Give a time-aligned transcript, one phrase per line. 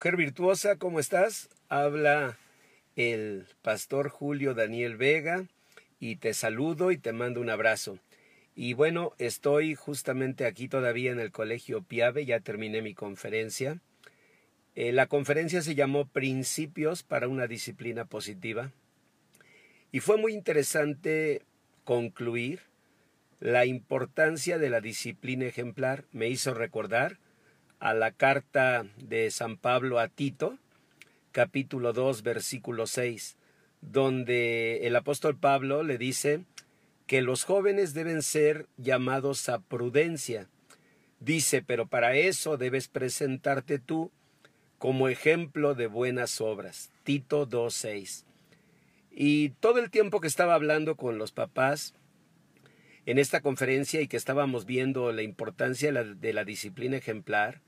[0.00, 1.48] Mujer virtuosa, ¿cómo estás?
[1.68, 2.38] Habla
[2.94, 5.46] el pastor Julio Daniel Vega
[5.98, 7.98] y te saludo y te mando un abrazo.
[8.54, 13.80] Y bueno, estoy justamente aquí todavía en el Colegio Piave, ya terminé mi conferencia.
[14.76, 18.70] Eh, la conferencia se llamó Principios para una disciplina positiva
[19.90, 21.42] y fue muy interesante
[21.82, 22.60] concluir
[23.40, 26.04] la importancia de la disciplina ejemplar.
[26.12, 27.18] Me hizo recordar
[27.80, 30.58] a la carta de San Pablo a Tito,
[31.32, 33.36] capítulo 2, versículo 6,
[33.80, 36.44] donde el apóstol Pablo le dice
[37.06, 40.48] que los jóvenes deben ser llamados a prudencia.
[41.20, 44.10] Dice, pero para eso debes presentarte tú
[44.78, 46.90] como ejemplo de buenas obras.
[47.04, 48.24] Tito 2.6.
[49.10, 51.94] Y todo el tiempo que estaba hablando con los papás
[53.06, 57.62] en esta conferencia y que estábamos viendo la importancia de la disciplina ejemplar,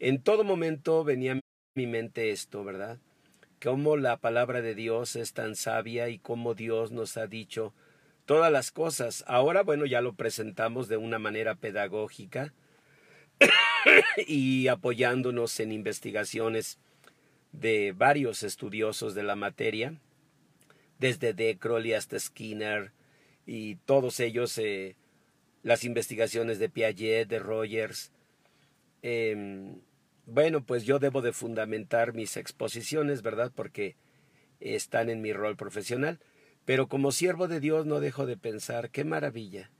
[0.00, 1.40] en todo momento venía a
[1.74, 2.98] mi mente esto, ¿verdad?
[3.62, 7.74] Cómo la palabra de Dios es tan sabia y cómo Dios nos ha dicho
[8.24, 9.22] todas las cosas.
[9.26, 12.54] Ahora, bueno, ya lo presentamos de una manera pedagógica
[14.26, 16.78] y apoyándonos en investigaciones
[17.52, 20.00] de varios estudiosos de la materia,
[20.98, 22.92] desde De Crowley hasta Skinner
[23.44, 24.96] y todos ellos, eh,
[25.62, 28.12] las investigaciones de Piaget, de Rogers,
[29.02, 29.74] eh,
[30.30, 33.52] bueno, pues yo debo de fundamentar mis exposiciones, ¿verdad?
[33.54, 33.96] Porque
[34.60, 36.20] están en mi rol profesional.
[36.64, 39.70] Pero como siervo de Dios no dejo de pensar, qué maravilla.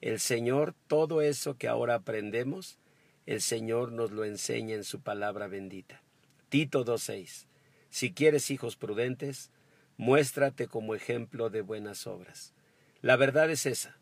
[0.00, 2.78] El Señor, todo eso que ahora aprendemos,
[3.26, 6.02] el Señor nos lo enseña en su palabra bendita.
[6.48, 7.46] Tito 2.6.
[7.90, 9.50] Si quieres hijos prudentes,
[9.96, 12.54] muéstrate como ejemplo de buenas obras.
[13.00, 13.98] La verdad es esa.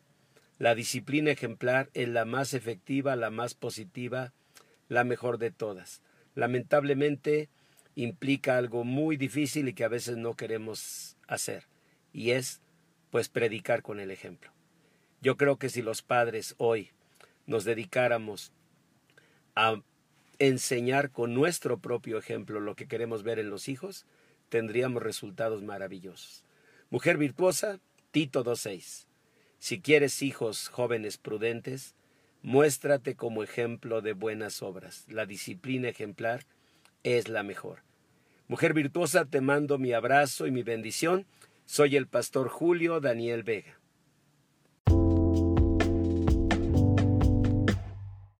[0.59, 4.33] La disciplina ejemplar es la más efectiva, la más positiva,
[4.87, 6.01] la mejor de todas.
[6.35, 7.49] Lamentablemente
[7.95, 11.65] implica algo muy difícil y que a veces no queremos hacer,
[12.13, 12.61] y es
[13.09, 14.51] pues predicar con el ejemplo.
[15.21, 16.91] Yo creo que si los padres hoy
[17.47, 18.51] nos dedicáramos
[19.55, 19.81] a
[20.37, 24.05] enseñar con nuestro propio ejemplo lo que queremos ver en los hijos,
[24.49, 26.43] tendríamos resultados maravillosos.
[26.89, 27.79] Mujer virtuosa,
[28.11, 29.07] Tito 2.6.
[29.59, 31.95] Si quieres hijos jóvenes prudentes,
[32.47, 35.03] Muéstrate como ejemplo de buenas obras.
[35.09, 36.45] La disciplina ejemplar
[37.03, 37.79] es la mejor.
[38.47, 41.25] Mujer virtuosa, te mando mi abrazo y mi bendición.
[41.65, 43.77] Soy el pastor Julio Daniel Vega.